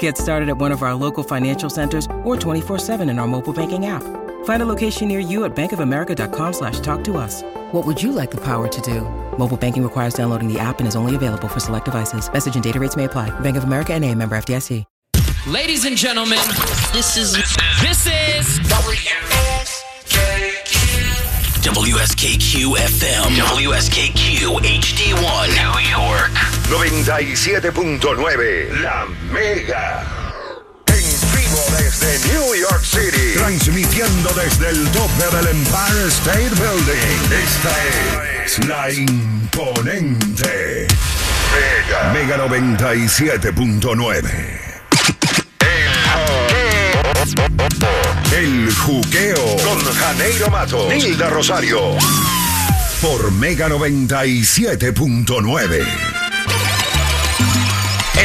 [0.00, 3.86] Get started at one of our local financial centers or 24-7 in our mobile banking
[3.86, 4.02] app.
[4.44, 7.42] Find a location near you at bankofamerica.com slash talk to us.
[7.70, 9.02] What would you like the power to do?
[9.38, 12.28] Mobile banking requires downloading the app and is only available for select devices.
[12.32, 13.30] Message and data rates may apply.
[13.38, 14.84] Bank of America and a member FDIC.
[15.46, 16.38] Ladies and gentlemen,
[16.92, 17.34] this is
[17.80, 18.58] this is
[21.62, 26.55] WSKQ FM, WSKQ HD1, New York.
[26.70, 30.02] 97.9 La Mega.
[30.86, 31.04] En
[31.36, 33.34] vivo desde New York City.
[33.34, 37.32] Transmitiendo desde el tope del Empire State Building.
[37.44, 37.76] Esta
[38.44, 40.88] es la imponente.
[41.54, 42.12] Mega.
[42.12, 44.66] Mega 97.9.
[48.36, 51.96] El juqueo con Janeiro Mato, Hilda Rosario.
[53.00, 56.15] Por Mega 97.9.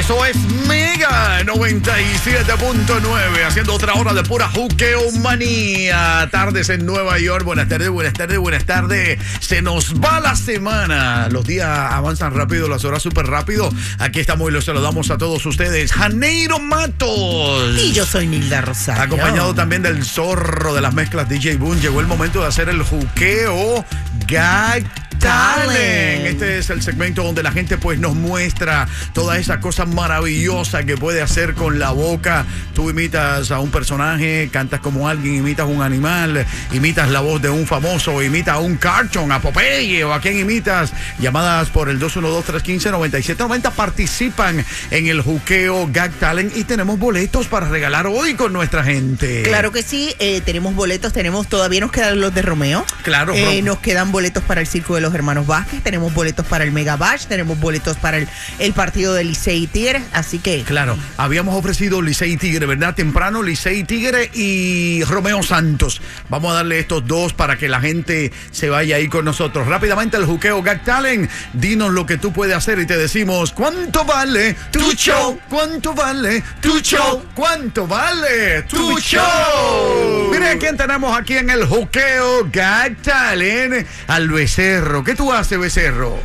[0.02, 0.36] Eso es
[0.68, 6.28] Mega 97.9, haciendo otra hora de pura juqueo manía.
[6.32, 7.46] Tardes en Nueva York.
[7.46, 9.20] Buenas tardes, buenas tardes, buenas tardes.
[9.42, 11.30] Se nos va la semana.
[11.30, 13.72] Los días avanzan rápido, las horas súper rápido.
[14.00, 15.92] Aquí estamos y los saludamos a todos ustedes.
[15.92, 17.78] Janeiro Matos.
[17.78, 19.04] Y yo soy Nilda Rosario.
[19.04, 21.80] Acompañado también del zorro de las mezclas DJ Boom.
[21.80, 23.86] Llegó el momento de hacer el juqueo
[24.28, 24.84] gag
[25.22, 26.26] Talent.
[26.26, 30.98] Este es el segmento donde la gente pues nos muestra toda esa cosa maravillosa que
[30.98, 32.46] puede hacer con la boca.
[32.74, 37.50] Tú imitas a un personaje, cantas como alguien, imitas un animal, imitas la voz de
[37.50, 40.94] un famoso, imitas a un cartoon, a Popeye o a quien imitas.
[41.20, 48.08] Llamadas por el 212-315-9790 participan en el juqueo Gag Talent y tenemos boletos para regalar
[48.08, 49.44] hoy con nuestra gente.
[49.44, 52.86] Claro que sí, eh, tenemos boletos, tenemos, todavía nos quedan los de Romeo.
[53.04, 56.46] Claro, Eh, Rom- nos quedan boletos para el Circo de los Hermanos Vázquez, tenemos boletos
[56.46, 58.28] para el Mega Bash, tenemos boletos para el,
[58.60, 62.94] el partido de Licey y Tigres, así que Claro, habíamos ofrecido Licey Tigre, ¿verdad?
[62.94, 66.04] Temprano Licey Tigre y Romeo Santos.
[66.30, 69.68] Vamos a darle estos dos para que la gente se vaya ahí con nosotros.
[69.68, 71.32] Rápidamente el juqueo Gag Talent.
[71.54, 76.44] Dinos lo que tú puedes hacer y te decimos cuánto vale tu show, cuánto vale
[76.62, 80.30] tu show, cuánto vale tu show.
[80.32, 83.88] Miren quién tenemos aquí en el juqueo Gag Talent.
[84.06, 85.04] Al becerro.
[85.04, 86.20] ¿Qué tú haces, becerro?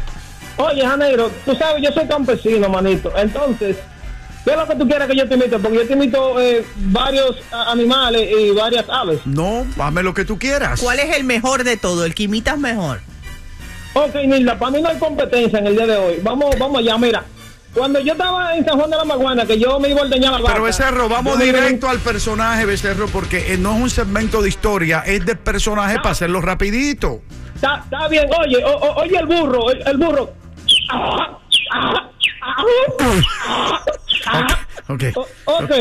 [0.58, 3.12] Oye, Janeiro, tú sabes, yo soy campesino, manito.
[3.16, 3.76] Entonces,
[4.44, 5.58] ¿qué es lo que tú quieres que yo te imite?
[5.58, 9.20] Porque yo te imito eh, varios animales y varias aves.
[9.26, 10.80] No, hazme lo que tú quieras.
[10.80, 12.04] ¿cuál es el mejor de todo?
[12.06, 13.00] El que imitas mejor.
[13.92, 16.14] Ok, Nilda, para mí no hay competencia en el día de hoy.
[16.22, 17.24] Vamos, vamos allá, mira.
[17.74, 20.32] Cuando yo estaba en San Juan de la Maguana, que yo me iba a ordeñar
[20.32, 20.52] la vaca.
[20.54, 25.02] Pero Becerro, vamos directo al personaje, Becerro, porque eh, no es un segmento de historia,
[25.04, 27.20] es de personaje para hacerlo rapidito.
[27.54, 30.30] Está, está bien, oye, o- o- oye el burro, el, el burro.
[34.88, 35.02] Ok.
[35.16, 35.72] O- ok,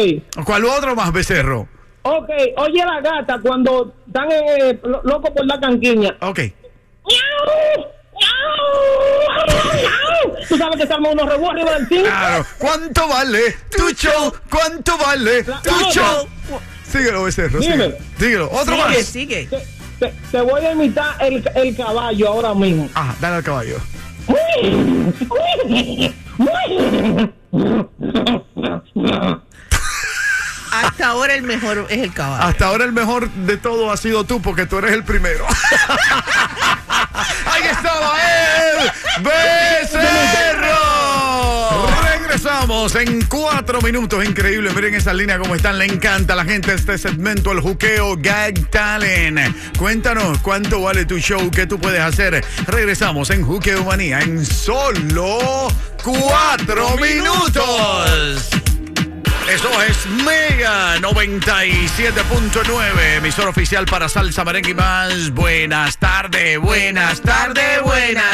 [0.46, 1.68] ¿Cuál otro más, Becerro?
[2.04, 6.16] ok, oye la gata cuando están eh, lo- locos por la canquiña.
[6.22, 6.40] Ok.
[10.48, 12.04] Tú sabes que arma unos revuelos arriba del cine.
[12.04, 12.46] Claro.
[12.60, 14.34] ¿Cuánto vale tu show?
[14.50, 16.28] ¿Cuánto vale tu show?
[16.88, 17.60] Síguelo, Becerro.
[17.60, 17.74] Dime.
[17.76, 17.98] Síguelo.
[18.20, 18.46] Síguelo.
[18.52, 19.06] Otro Sigue, más.
[19.06, 19.48] sigue.
[19.48, 19.58] Te,
[20.00, 22.90] te- te voy a imitar el, el caballo ahora mismo.
[22.96, 23.78] Ah, dale al caballo.
[30.72, 32.44] Hasta ahora el mejor es el caballo.
[32.44, 35.46] Hasta ahora el mejor de todo ha sido tú, porque tú eres el primero.
[37.46, 38.92] ¡Ahí estaba él!
[39.22, 40.05] ¡Becerro!
[42.94, 44.24] En cuatro minutos.
[44.24, 44.70] Increíble.
[44.76, 45.80] Miren esa línea como están.
[45.80, 49.76] Le encanta a la gente este segmento, el juqueo Gag Talent.
[49.76, 52.46] Cuéntanos cuánto vale tu show, qué tú puedes hacer.
[52.68, 55.68] Regresamos en Juqueo Manía en solo
[56.04, 58.50] cuatro minutos.
[59.50, 65.30] Eso es Mega 97.9, emisor oficial para salsa, merengue más.
[65.32, 68.25] Buenas tardes, buenas tardes, buenas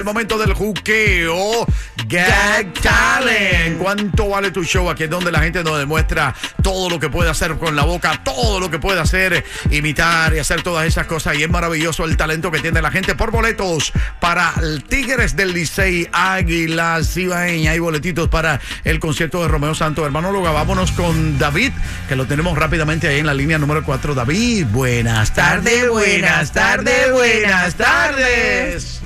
[0.00, 1.66] el momento del juqueo
[2.08, 3.76] Gag Talent.
[3.78, 4.88] ¿Cuánto vale tu show?
[4.88, 8.22] Aquí es donde la gente nos demuestra todo lo que puede hacer con la boca,
[8.24, 11.36] todo lo que puede hacer, imitar y hacer todas esas cosas.
[11.36, 15.52] Y es maravilloso el talento que tiene la gente por boletos para el Tigres del
[15.52, 17.72] Licey, Águilas, Cibaeña.
[17.72, 20.50] Hay boletitos para el concierto de Romeo Santos hermanóloga.
[20.50, 21.72] Vámonos con David,
[22.08, 24.14] que lo tenemos rápidamente ahí en la línea número 4.
[24.14, 29.02] David, buenas tardes, buenas tardes, buenas tardes.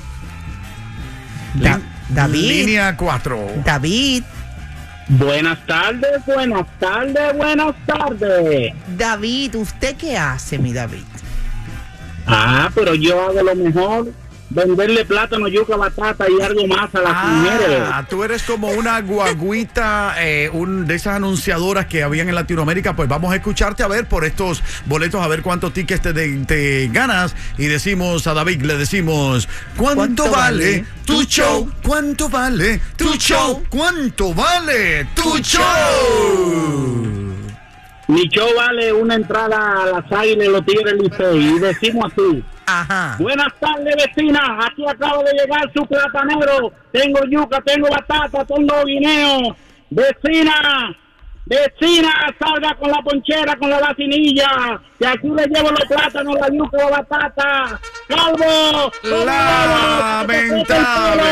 [1.54, 2.66] Da- David.
[2.66, 3.62] Línea 4.
[3.64, 4.22] David,
[5.06, 8.72] Buenas tardes, buenas tardes, buenas tardes.
[8.96, 11.02] David, ¿usted qué hace, mi David?
[12.26, 14.12] Ah, pero yo hago lo mejor.
[14.54, 17.80] Venderle plátano, yuca, batata y algo más a las mujeres.
[17.92, 22.94] Ah, tú eres como una guaguita eh, un, de esas anunciadoras que habían en Latinoamérica.
[22.94, 26.44] Pues vamos a escucharte a ver por estos boletos, a ver cuántos tickets te, de-
[26.46, 27.34] te ganas.
[27.58, 31.64] Y decimos a David, le decimos, ¿cuánto, ¿Cuánto vale, vale tu show?
[31.64, 31.72] show?
[31.82, 33.64] ¿Cuánto vale tu show?
[33.68, 35.64] ¿Cuánto vale tu show?
[38.06, 41.56] Mi show vale una entrada a las águilas los tigres Licey.
[41.56, 42.44] Y decimos así.
[42.66, 43.16] Ajá.
[43.18, 44.58] Buenas tardes, vecina.
[44.66, 46.72] Aquí acaba de llegar su platanero.
[46.92, 49.56] Tengo yuca, tengo batata, tengo guineo.
[49.90, 50.96] Vecina,
[51.46, 54.80] vecina, salga con la ponchera, con la vacinilla.
[54.98, 57.80] Que aquí le llevo los plátanos, la yuca, la batata.
[58.08, 58.92] ¡Calvo!
[59.02, 60.72] Lamentable,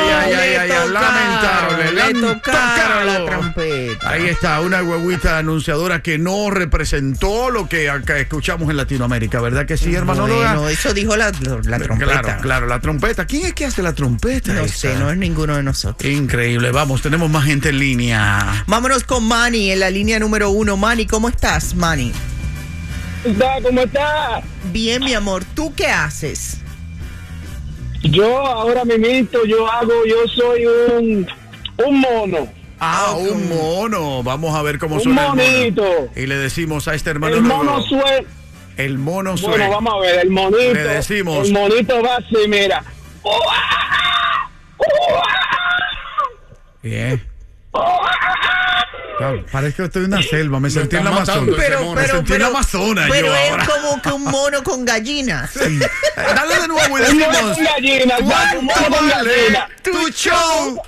[0.08, 4.10] ya, ya, ya, lamentable, Le tocaron la trompeta.
[4.10, 9.64] Ahí está, una guaguita anunciadora que no representó lo que acá escuchamos en Latinoamérica, ¿verdad
[9.66, 10.26] que sí, hermano?
[10.26, 11.30] Bueno, eso dijo la,
[11.64, 12.20] la trompeta.
[12.20, 13.26] Claro, claro, la trompeta.
[13.26, 14.52] ¿Quién es que hace la trompeta?
[14.54, 14.74] No esa?
[14.74, 16.10] sé, no es ninguno de nosotros.
[16.10, 18.64] Increíble, vamos, tenemos más gente en línea.
[18.66, 20.76] Vámonos con Manny en la línea número uno.
[20.76, 22.12] Manny, ¿cómo estás, Manny?
[23.62, 24.42] ¿Cómo está?
[24.72, 25.44] Bien, mi amor.
[25.54, 26.58] ¿Tú qué haces?
[28.02, 31.26] Yo ahora mismo, yo hago, yo soy un,
[31.86, 32.48] un mono.
[32.80, 34.22] Ah, un mono.
[34.24, 35.42] Vamos a ver cómo Un suena el mono.
[35.42, 36.10] monito.
[36.16, 37.36] Y le decimos a este hermano.
[37.36, 38.26] El mono luego, suena.
[38.76, 39.68] El mono suena.
[39.68, 40.74] Bueno, vamos a ver, el monito.
[40.74, 42.82] Le decimos- El monito va así, mira.
[46.82, 47.22] Bien.
[49.22, 51.46] Claro, Parece que estoy en una selva, me sentí en la Amazonas.
[51.80, 51.94] mono.
[51.94, 53.66] me sentí en la Amazonas pero es ahora.
[53.66, 55.50] como que un mono con gallinas.
[55.62, 55.78] Sí.
[56.16, 57.56] Dale de nuevo y Un mono decimos.
[57.56, 59.68] con gallina, un mono ¿Cuánto con vale gallina.
[59.82, 60.82] tu show?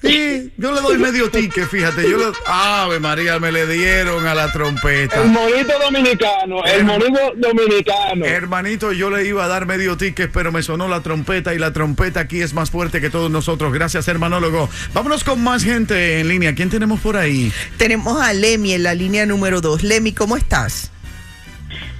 [0.00, 2.08] Sí, yo le doy medio tique, fíjate.
[2.08, 2.26] Yo le...
[2.46, 5.22] Ave María, me le dieron a la trompeta.
[5.22, 8.24] El monito dominicano, el monito dominicano.
[8.24, 11.72] Hermanito, yo le iba a dar medio ticket, pero me sonó la trompeta y la
[11.72, 13.72] trompeta aquí es más fuerte que todos nosotros.
[13.72, 14.68] Gracias, hermanólogo.
[14.94, 16.54] Vámonos con más gente en línea.
[16.54, 17.52] ¿Quién tenemos por ahí?
[17.76, 19.82] Tenemos a Lemmy en la línea número dos.
[19.82, 20.92] Lemmy, ¿cómo estás?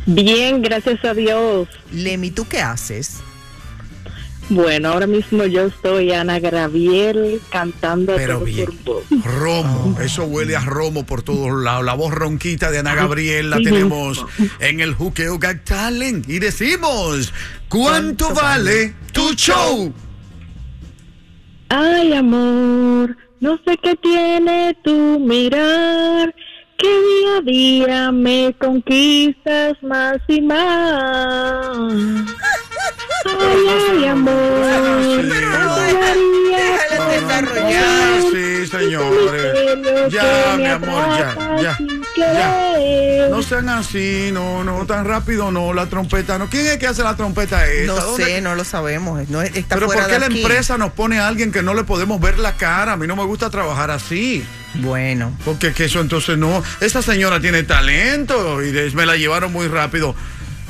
[0.07, 1.69] Bien, gracias a Dios.
[1.93, 3.19] Lemmy, ¿tú qué haces?
[4.51, 8.69] Bueno, ahora mismo yo estoy Ana Graviel cantando Pero bien.
[9.23, 11.85] Romo, eso huele a romo por todos lados.
[11.85, 14.25] La voz ronquita de Ana Gabriel la sí, tenemos
[14.61, 16.29] en el Juqueo Got Talent.
[16.29, 17.33] Y decimos,
[17.69, 19.93] ¿cuánto vale tu show?
[21.69, 26.35] Ay, amor, no sé qué tiene tu mirar,
[26.79, 31.88] que día a día me conquistas más y más.
[40.11, 41.79] Ya, mi amor, ya, ya.
[42.17, 43.29] ya.
[43.31, 46.49] No sean así, no, no, tan rápido no, la trompeta no.
[46.49, 47.93] ¿Quién es que hace la trompeta esta?
[47.95, 49.29] No ¿Dónde- sé, no lo sabemos.
[49.29, 50.41] No, está Pero fuera ¿por qué de la aquí.
[50.41, 52.93] empresa nos pone a alguien que no le podemos ver la cara?
[52.93, 54.45] A mí no me gusta trabajar así.
[54.75, 56.63] Bueno, Porque que eso entonces no.
[56.81, 60.15] Esa señora tiene talento y me la llevaron muy rápido.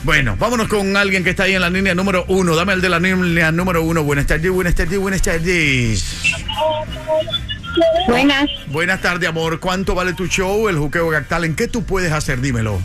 [0.05, 2.55] Bueno, vámonos con alguien que está ahí en la línea número uno.
[2.55, 4.05] Dame el de la línea número uno.
[4.05, 6.05] Buenas tardes, buenas tardes, buenas tardes.
[8.09, 8.47] Buenas.
[8.69, 9.61] Buenas tardes, amor.
[9.61, 11.45] ¿Cuánto vale tu show, el Juqueo Gactal?
[11.45, 12.41] ¿En qué tú puedes hacer?
[12.41, 12.81] Dímelo.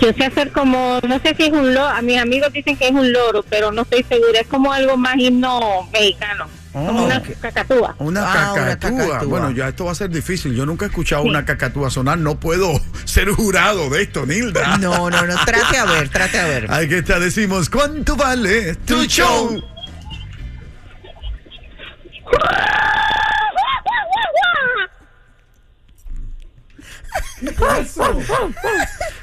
[0.00, 2.86] Yo sé hacer como, no sé si es un loro, a mis amigos dicen que
[2.88, 7.04] es un loro, pero no estoy segura, es como algo más himno mexicano, como Oh,
[7.04, 7.26] una ok.
[7.40, 7.94] cacatúa.
[8.00, 8.98] Una, Ah, una cacatúa.
[9.06, 9.28] cacatúa.
[9.28, 10.52] Bueno, ya esto va a ser difícil.
[10.56, 12.18] Yo nunca he escuchado una cacatúa sonar.
[12.18, 12.72] No puedo
[13.04, 14.78] ser jurado de esto, Nilda.
[14.78, 15.36] no, no, no.
[15.44, 16.66] Trate a ver, trate a ver.
[16.72, 19.62] Ahí que está, decimos, ¿cuánto vale tu show?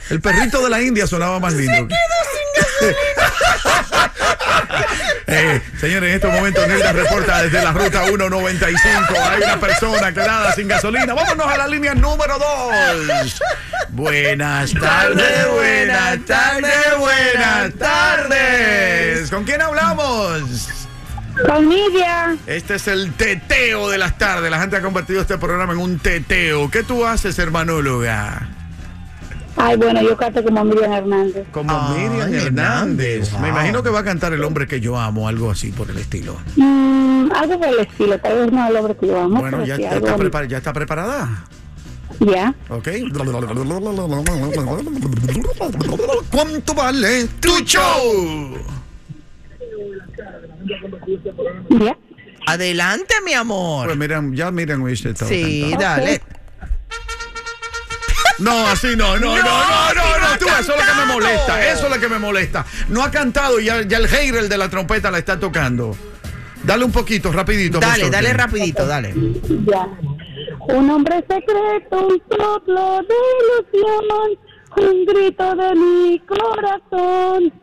[0.10, 1.88] El perrito de la India sonaba más lindo.
[5.28, 9.14] Eh, señores, en estos momentos Nilda reporta desde la ruta 195.
[9.18, 11.14] Hay una persona quedada sin gasolina.
[11.14, 13.42] Vámonos a la línea número 2.
[13.90, 19.30] Buenas tardes, buenas tardes, buenas tardes.
[19.30, 20.42] ¿Con quién hablamos?
[21.48, 24.50] Con Nidia, Este es el teteo de las tardes.
[24.52, 26.70] La gente ha convertido este programa en un teteo.
[26.70, 28.48] ¿Qué tú haces, hermanóloga?
[29.58, 31.46] Ay, bueno, yo canto como Miriam Hernández.
[31.52, 32.44] Como Ay, Miriam Hernández.
[33.30, 35.90] Hernández, Me imagino que va a cantar el hombre que yo amo, algo así por
[35.90, 36.38] el estilo.
[36.56, 39.40] Mm, algo por el estilo, tal vez no el hombre que yo amo.
[39.42, 40.38] Bueno, pero ya, sí, ya algo está, bonito.
[40.38, 41.44] prepar- ya está preparada.
[42.20, 42.54] Ya.
[42.70, 42.88] ¿Ok?
[46.32, 48.58] ¿Cuánto vale tu show?
[51.80, 51.98] Ya.
[52.48, 53.96] Adelante, mi Pues amor.
[53.96, 55.86] miren, ya miren, estado Sí, cantando.
[55.86, 56.22] dale.
[58.40, 61.68] No, así no, no, no, no, no, no, tú, eso es lo que me molesta,
[61.72, 62.66] eso es lo que me molesta.
[62.90, 65.96] No ha cantado y ya, ya el hater el de la trompeta la está tocando.
[66.64, 67.80] Dale un poquito, rapidito.
[67.80, 69.14] Dale, dale rapidito, dale.
[69.68, 69.88] Ya.
[70.74, 73.16] Un hombre secreto, un soplo de
[73.76, 74.38] ilusión,
[74.78, 77.54] un grito de mi corazón,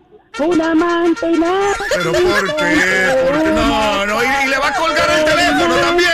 [0.47, 1.75] un amante y nada.
[1.97, 3.14] Pero ¿por qué?
[3.25, 3.50] ¿Por qué?
[3.50, 6.11] No, no, y, y le va a colgar el teléfono también.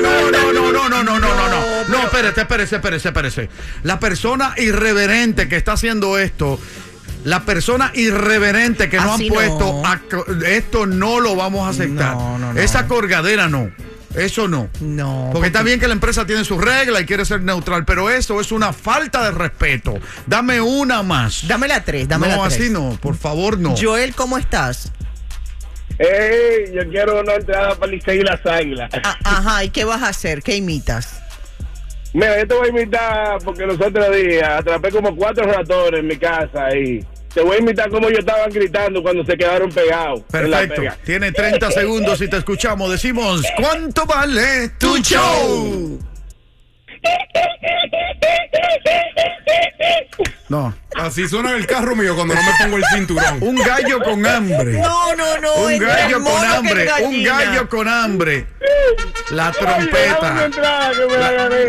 [0.00, 1.88] No, no, no, no, no, no, no, no, no, no.
[1.88, 3.48] No, espérese, espérese, espérese, espérese.
[3.82, 6.58] La persona irreverente que está haciendo esto,
[7.24, 9.86] la persona irreverente que no Así han puesto, no.
[9.86, 10.00] a
[10.48, 12.14] esto no lo vamos a aceptar.
[12.14, 12.60] No, no, no.
[12.60, 13.70] Esa colgadera no.
[14.14, 14.68] Eso no.
[14.80, 15.30] No.
[15.32, 18.40] Porque está bien que la empresa tiene sus reglas y quiere ser neutral, pero eso
[18.40, 19.94] es una falta de respeto.
[20.26, 21.46] Dame una más.
[21.48, 22.60] Dame la tres, dame no, la tres.
[22.60, 23.74] así no, por favor, no.
[23.80, 24.92] Joel, ¿cómo estás?
[25.98, 28.90] Ey, yo quiero una entrada para Licey y las Águilas.
[29.04, 30.42] Ah, ajá, ¿y qué vas a hacer?
[30.42, 31.20] ¿Qué imitas?
[32.14, 36.06] Mira, yo te voy a invitar porque los otros días atrapé como cuatro ratones en
[36.06, 37.04] mi casa y
[37.34, 40.22] te voy a invitar como ellos estaban gritando cuando se quedaron pegados.
[40.30, 40.82] Perfecto.
[40.82, 40.96] pega.
[41.04, 42.90] Tiene 30 segundos y te escuchamos.
[42.90, 45.98] Decimos, ¿cuánto vale tu show?
[50.48, 50.74] No.
[50.94, 53.38] Así suena el carro mío cuando no me pongo el cinturón.
[53.40, 54.72] Un gallo con hambre.
[54.72, 55.54] No, no, no.
[55.54, 56.88] Un gallo con hambre.
[57.02, 58.46] Un gallo con hambre.
[59.30, 60.48] La trompeta.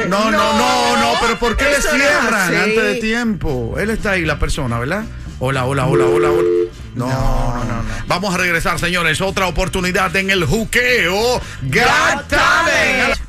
[0.10, 3.76] No, no, no, no, pero ¿por qué le cierran antes de tiempo?
[3.80, 5.06] Él está ahí, la persona, ¿verdad?
[5.46, 6.50] Hola, hola, hola, hola, hola.
[6.96, 7.90] No, no, no, no.
[8.08, 9.20] Vamos a regresar, señores.
[9.20, 11.42] Otra oportunidad en el juqueo.
[11.64, 13.20] Got Talent.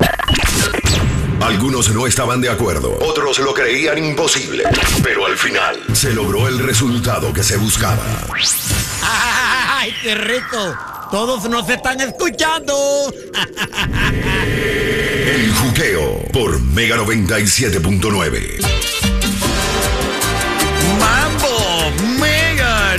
[1.41, 4.63] Algunos no estaban de acuerdo, otros lo creían imposible,
[5.03, 8.05] pero al final se logró el resultado que se buscaba.
[9.03, 10.77] ¡Ay, qué rico!
[11.11, 13.13] Todos nos están escuchando.
[15.27, 18.84] El juqueo por Mega 97.9.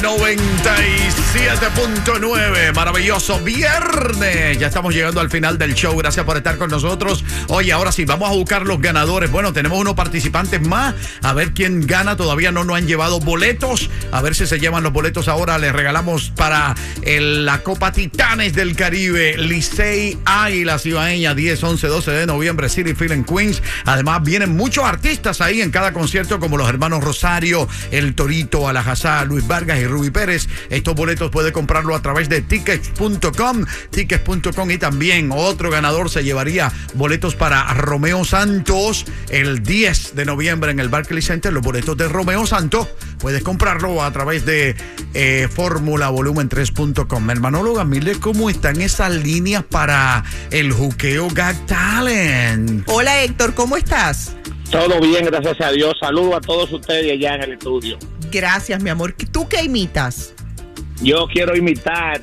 [0.05, 1.24] knowing days.
[1.35, 2.73] 97.9.
[2.73, 4.57] Maravilloso viernes.
[4.57, 5.93] Ya estamos llegando al final del show.
[5.97, 7.25] Gracias por estar con nosotros.
[7.49, 9.29] Oye, ahora sí, vamos a buscar los ganadores.
[9.29, 10.95] Bueno, tenemos unos participantes más.
[11.23, 12.15] A ver quién gana.
[12.15, 13.89] Todavía no nos han llevado boletos.
[14.13, 15.57] A ver si se llevan los boletos ahora.
[15.57, 16.73] Les regalamos para
[17.03, 19.35] la Copa Titanes del Caribe.
[19.37, 22.69] Licey Águilas Ibaeña 10, 11, 12 de noviembre.
[22.69, 23.61] City Field en Queens.
[23.83, 29.25] Además, vienen muchos artistas ahí en cada concierto, como los hermanos Rosario, El Torito, Alajazá,
[29.25, 30.47] Luis Vargas y Ruby Pérez.
[30.69, 36.71] Estos boletos puede comprarlo a través de tickets.com, tickets.com y también otro ganador se llevaría
[36.93, 41.51] boletos para Romeo Santos el 10 de noviembre en el Barclays Center.
[41.53, 42.87] Los boletos de Romeo Santos
[43.19, 44.75] puedes comprarlo a través de
[45.13, 47.29] eh, Fórmula Volumen 3.com.
[47.29, 52.83] Hermanóloga, mire cómo están esas líneas para el juqueo Gag Talent.
[52.87, 54.35] Hola, Héctor, ¿cómo estás?
[54.71, 55.95] Todo bien, gracias a Dios.
[55.99, 57.97] Saludo a todos ustedes allá en el estudio.
[58.31, 59.13] Gracias, mi amor.
[59.31, 60.34] ¿Tú qué imitas?
[61.01, 62.21] Yo quiero imitar,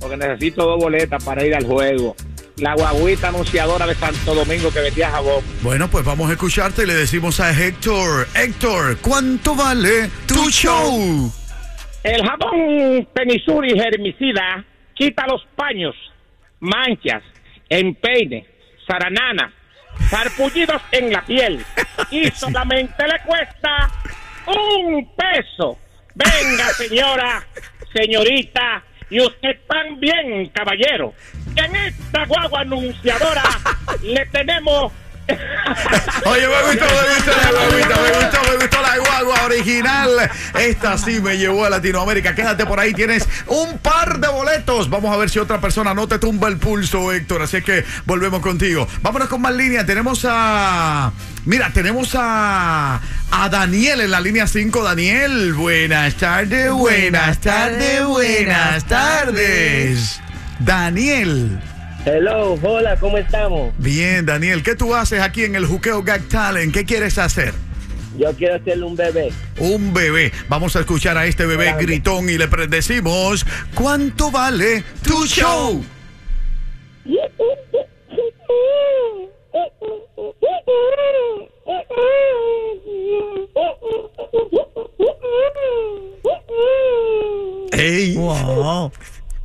[0.00, 2.16] porque necesito dos boletas para ir al juego.
[2.56, 5.42] La guaguita anunciadora de Santo Domingo que vendía jabón.
[5.62, 11.32] Bueno, pues vamos a escucharte y le decimos a Héctor, Héctor, ¿cuánto vale tu show?
[12.02, 15.94] El jabón Penisuri germicida quita los paños,
[16.60, 17.22] manchas,
[17.68, 18.46] empeine,
[18.86, 19.52] zaranana,
[20.10, 21.64] sarpullidos en la piel
[22.10, 23.90] y solamente le cuesta
[24.46, 25.78] un peso.
[26.14, 27.46] Venga, señora,
[27.92, 31.14] señorita, y usted también, caballero.
[31.56, 33.42] En esta guagua anunciadora
[34.02, 34.92] le tenemos
[36.24, 40.30] Oye, me gustó, me gustó la guaguita, me gustó, me gustó la guagua original.
[40.58, 42.34] Esta sí me llevó a Latinoamérica.
[42.34, 44.90] Quédate por ahí, tienes un par de boletos.
[44.90, 47.42] Vamos a ver si otra persona no te tumba el pulso, Héctor.
[47.42, 48.86] Así que volvemos contigo.
[49.02, 49.86] Vámonos con más líneas.
[49.86, 51.12] Tenemos a.
[51.44, 53.00] Mira, tenemos a.
[53.30, 54.82] A Daniel en la línea 5.
[54.82, 60.20] Daniel, buenas tardes, buenas tardes, buenas tardes.
[60.58, 61.71] Daniel.
[62.04, 63.72] Hello, hola, ¿cómo estamos?
[63.78, 66.74] Bien, Daniel, ¿qué tú haces aquí en el Juqueo Gag Talent?
[66.74, 67.54] ¿Qué quieres hacer?
[68.18, 69.32] Yo quiero hacerle un bebé.
[69.58, 70.32] Un bebé.
[70.48, 75.84] Vamos a escuchar a este bebé gritón y le decimos, ¿cuánto vale tu show?
[87.72, 88.16] ¡Ey!
[88.16, 88.90] Wow.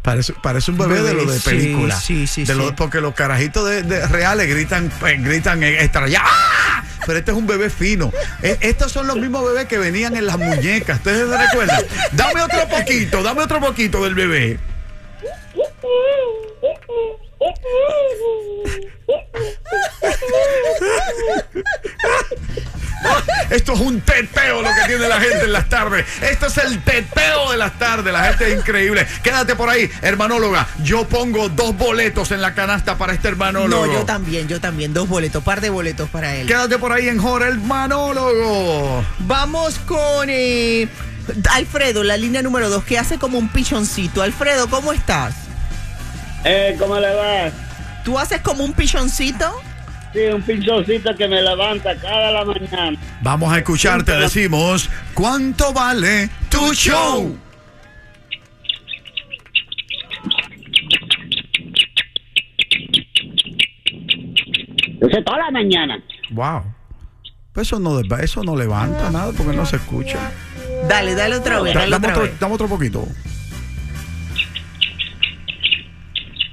[0.07, 1.99] Parece, parece un bebé, de lo de película.
[1.99, 2.57] sí, sí, De sí.
[2.57, 6.07] lo- porque los carajitos de, de reales gritan, eh, gritan extra.
[6.07, 6.21] ¡Ya!
[6.23, 6.81] ¡Ah!
[7.05, 8.13] Pero este es un bebé fino.
[8.41, 10.99] Eh, estos son los mismos bebés que venían en las muñecas.
[10.99, 11.81] ¿Ustedes se recuerdan?
[12.13, 14.57] Dame otro poquito, dame otro poquito del bebé.
[23.49, 26.05] Esto es un teteo lo que tiene la gente en las tardes.
[26.21, 28.11] Esto es el teteo de las tardes.
[28.11, 29.07] La gente es increíble.
[29.23, 30.67] Quédate por ahí, hermanóloga.
[30.83, 33.85] Yo pongo dos boletos en la canasta para este hermanólogo.
[33.85, 34.93] No, yo también, yo también.
[34.93, 36.47] Dos boletos, par de boletos para él.
[36.47, 39.05] Quédate por ahí en Jorge, hermanólogo.
[39.19, 40.87] Vamos con eh,
[41.51, 44.21] Alfredo, la línea número dos, que hace como un pichoncito.
[44.21, 45.35] Alfredo, ¿cómo estás?
[46.43, 47.51] Eh, ¿cómo le va?
[48.03, 49.61] ¿Tú haces como un pichoncito?
[50.13, 52.97] Sí, un pinchoncito que me levanta cada la mañana.
[53.21, 54.13] Vamos a escucharte.
[54.13, 57.37] Decimos, ¿cuánto vale tu show?
[65.01, 66.03] Eso toda la mañana.
[66.31, 66.63] Wow.
[67.53, 70.31] Pues eso no, eso no levanta nada porque no se escucha.
[70.87, 73.07] Dale, dale otra vez, Da- dale otro, dame otro poquito.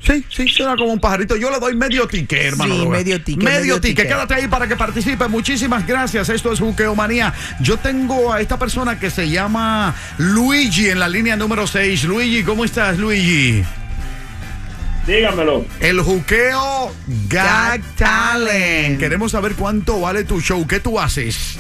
[0.05, 1.37] Sí, sí, suena como un pajarito.
[1.37, 2.75] Yo le doy medio tique, hermano.
[2.75, 3.95] Sí, medio tique, Medio, medio.
[3.95, 5.29] Quédate ahí para que participe.
[5.29, 6.29] Muchísimas gracias.
[6.29, 7.33] Esto es Juqueomanía.
[7.61, 12.05] Yo tengo a esta persona que se llama Luigi en la línea número 6.
[12.05, 13.65] Luigi, ¿cómo estás, Luigi?
[15.07, 15.65] Dígamelo.
[15.81, 16.93] El juqueo
[17.29, 18.99] Gag Talent.
[18.99, 20.67] Queremos saber cuánto vale tu show.
[20.67, 21.59] ¿Qué tú haces?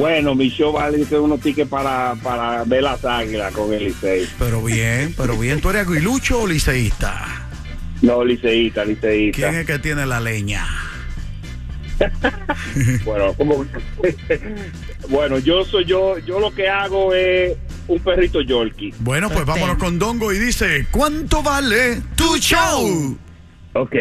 [0.00, 4.26] Bueno, mi show vale que unos tickets para, para ver las águilas con el Licey.
[4.38, 5.60] Pero bien, pero bien.
[5.60, 7.26] ¿Tú eres aguilucho o liceísta?
[8.00, 9.36] No, liceísta, liceísta.
[9.36, 10.66] ¿Quién es que tiene la leña?
[13.04, 13.66] Bueno, como
[15.10, 18.94] bueno, yo soy yo, yo lo que hago es un perrito Yorkie.
[19.00, 19.60] Bueno, pues Perfecto.
[19.60, 23.18] vámonos con Dongo y dice, ¿cuánto vale tu show?
[23.74, 23.96] Ok.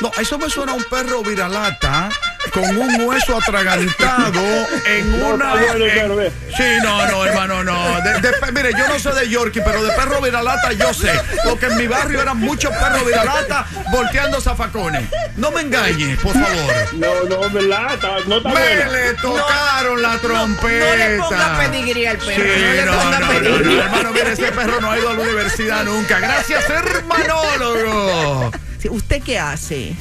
[0.00, 2.10] No, eso me suena a un perro viralata
[2.52, 4.42] con un hueso atragantado
[4.86, 5.54] en No, una...
[5.54, 5.84] bueno,
[6.20, 6.30] en-.
[6.56, 8.00] Sí, no, no, hermano, no.
[8.02, 11.12] De- de- mire, yo no sé de Yorkie, pero de perro viralata yo sé.
[11.44, 15.08] Porque en mi barrio eran muchos perros viralata volteando zafacones.
[15.36, 16.74] No me engañes, por favor.
[16.94, 17.98] No, no, ¿verdad?
[18.26, 20.86] No está Me le tocaron la trompeta.
[20.86, 22.34] No le ponga pedigrí al perro.
[22.34, 23.74] Sí, no le no, ponga no, no, pedigrí.
[23.76, 26.18] no, hermano, mire, ese perro no ha ido a la universidad nunca.
[26.20, 28.50] Gracias, hermanólogo.
[28.78, 29.94] Sí, ¿Usted qué hace?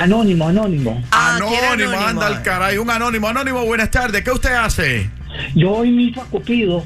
[0.00, 1.02] Anónimo, anónimo.
[1.10, 2.08] Ah, ¿quiere anónimo, anónimo?
[2.08, 2.76] anda al caray.
[2.76, 4.22] Un anónimo, anónimo, buenas tardes.
[4.22, 5.10] ¿Qué usted hace?
[5.54, 6.84] Yo imito a Cupido.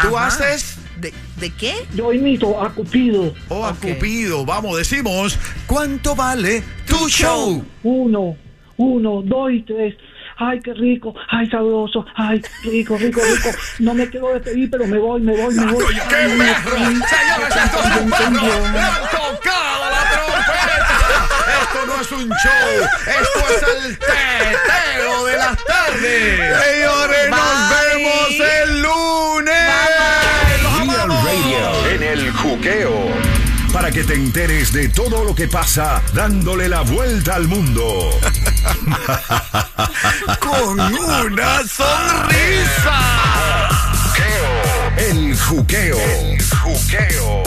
[0.00, 0.28] ¿Tú Ajá.
[0.28, 0.78] haces?
[0.98, 1.74] ¿De, de qué?
[1.94, 3.34] Yo imito a Cupido.
[3.48, 3.80] O a Ok.
[3.80, 4.46] Cupido.
[4.46, 7.62] Vamos, decimos, ¿cuánto vale tu show?
[7.82, 8.36] Uno,
[8.78, 9.94] uno, dos y tres.
[10.40, 13.50] Ay, qué rico, ay, sabroso, ay, rico, rico, rico.
[13.80, 15.94] No me quiero despedir, pero me voy, me voy, me Ah, voy.
[15.94, 16.76] ¡Qué perro!
[16.78, 19.17] Señores, esto es un perro.
[21.68, 22.88] Esto no es un show.
[23.06, 26.64] Esto es el teteo de las tardes.
[26.64, 27.78] Señores, nos Bye.
[27.94, 28.30] vemos
[28.62, 29.70] el lunes.
[30.62, 31.24] ¡Los Real amamos!
[31.24, 33.08] Radio en el juqueo.
[33.70, 38.18] Para que te enteres de todo lo que pasa dándole la vuelta al mundo.
[40.40, 42.98] Con una sonrisa.
[44.96, 45.98] El juqueo.
[45.98, 47.42] El juqueo.